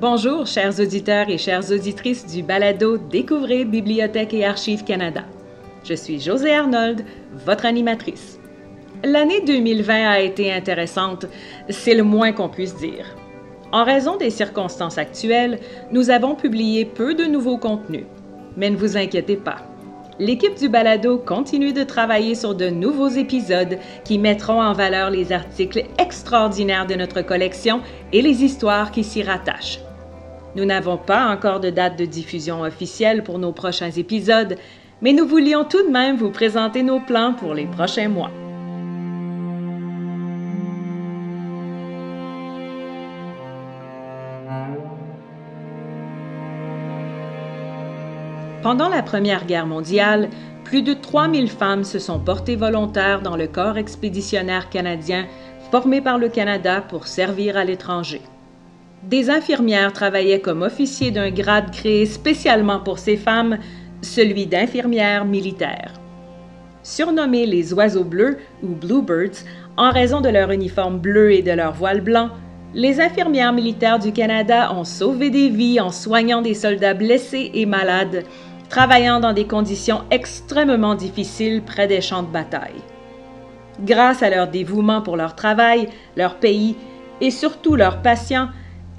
[0.00, 5.24] Bonjour, chers auditeurs et chères auditrices du balado Découvrez Bibliothèque et Archives Canada.
[5.84, 7.04] Je suis José Arnold,
[7.44, 8.40] votre animatrice.
[9.04, 11.26] L'année 2020 a été intéressante,
[11.68, 13.14] c'est le moins qu'on puisse dire.
[13.72, 15.58] En raison des circonstances actuelles,
[15.92, 18.06] nous avons publié peu de nouveaux contenus.
[18.56, 19.66] Mais ne vous inquiétez pas.
[20.18, 25.30] L'équipe du balado continue de travailler sur de nouveaux épisodes qui mettront en valeur les
[25.30, 27.82] articles extraordinaires de notre collection
[28.14, 29.80] et les histoires qui s'y rattachent.
[30.56, 34.56] Nous n'avons pas encore de date de diffusion officielle pour nos prochains épisodes,
[35.00, 38.30] mais nous voulions tout de même vous présenter nos plans pour les prochains mois.
[48.62, 50.28] Pendant la Première Guerre mondiale,
[50.64, 55.26] plus de 3000 femmes se sont portées volontaires dans le corps expéditionnaire canadien
[55.70, 58.20] formé par le Canada pour servir à l'étranger.
[59.02, 63.58] Des infirmières travaillaient comme officiers d'un grade créé spécialement pour ces femmes,
[64.02, 65.94] celui d'infirmières militaires.
[66.82, 69.44] Surnommées les oiseaux bleus ou bluebirds
[69.78, 72.28] en raison de leur uniforme bleu et de leur voile blanc,
[72.74, 77.66] les infirmières militaires du Canada ont sauvé des vies en soignant des soldats blessés et
[77.66, 78.24] malades,
[78.68, 82.82] travaillant dans des conditions extrêmement difficiles près des champs de bataille.
[83.80, 86.76] Grâce à leur dévouement pour leur travail, leur pays
[87.20, 88.48] et surtout leurs patients,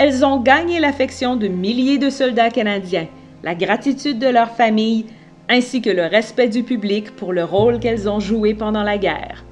[0.04, 3.06] elles ont gagné l'affection de milliers de soldats canadiens,
[3.44, 5.06] la gratitude de leurs familles,
[5.48, 9.46] ainsi que le respect du public pour le rôle qu'elles ont joué pendant la guerre.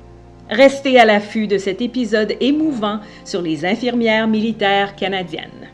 [0.50, 5.70] Restez à l'affût de cet épisode émouvant sur les infirmières militaires canadiennes.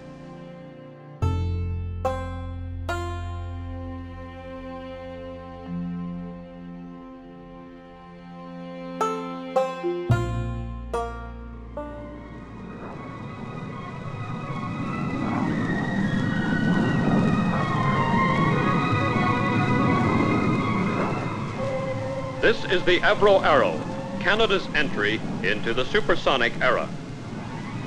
[22.46, 23.74] This is the Avro Arrow,
[24.20, 26.88] Canada's entry into the supersonic era.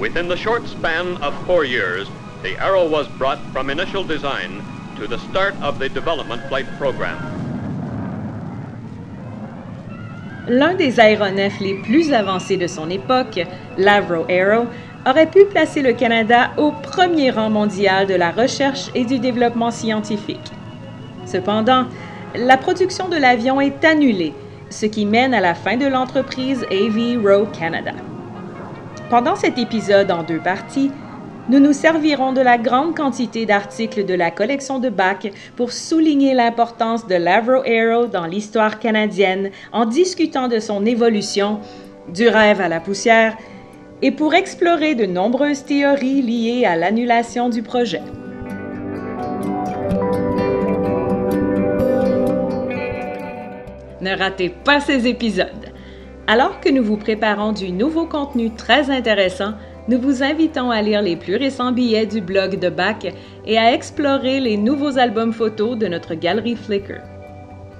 [0.00, 2.08] Within the short span of four years,
[2.42, 4.60] the Arrow was brought from initial design
[4.96, 7.16] to the start of the development flight program.
[10.48, 13.38] L'un des aéronefs les plus avancés de son époque,
[13.76, 14.66] l'Avro Arrow,
[15.06, 19.70] aurait pu placer le Canada au premier rang mondial de la recherche et du développement
[19.70, 20.50] scientifique.
[21.26, 21.84] Cependant,
[22.34, 24.34] la production de l'avion est annulée
[24.70, 27.92] ce qui mène à la fin de l'entreprise AV Row Canada.
[29.10, 30.90] Pendant cet épisode en deux parties,
[31.48, 36.34] nous nous servirons de la grande quantité d'articles de la collection de Bach pour souligner
[36.34, 41.60] l'importance de l'Avro Aero dans l'histoire canadienne en discutant de son évolution,
[42.12, 43.36] du rêve à la poussière,
[44.02, 48.02] et pour explorer de nombreuses théories liées à l'annulation du projet.
[54.00, 55.72] Ne ratez pas ces épisodes.
[56.26, 59.54] Alors que nous vous préparons du nouveau contenu très intéressant,
[59.88, 63.06] nous vous invitons à lire les plus récents billets du blog de Bach
[63.46, 67.00] et à explorer les nouveaux albums photos de notre galerie Flickr.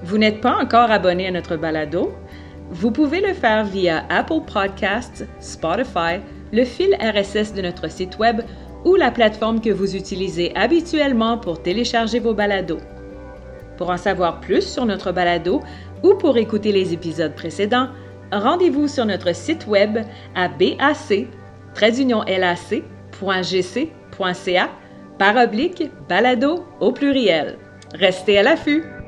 [0.03, 2.11] Vous n'êtes pas encore abonné à notre balado?
[2.71, 6.19] Vous pouvez le faire via Apple Podcasts, Spotify,
[6.51, 8.41] le fil RSS de notre site web
[8.85, 12.79] ou la plateforme que vous utilisez habituellement pour télécharger vos balados.
[13.77, 15.61] Pour en savoir plus sur notre balado,
[16.03, 17.89] ou pour écouter les épisodes précédents,
[18.31, 19.99] rendez-vous sur notre site web
[20.35, 21.09] à bac-lac.gc.ca
[25.17, 27.57] par oblique balado au pluriel.
[27.93, 28.98] Restez à l'affût!